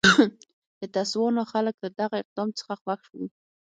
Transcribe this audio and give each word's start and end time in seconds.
د 0.79 0.81
تسوانا 0.95 1.43
خلک 1.53 1.75
له 1.83 1.89
دغه 1.99 2.15
اقدام 2.23 2.49
څخه 2.59 2.73
خوښ 2.81 3.01
وو. 3.11 3.25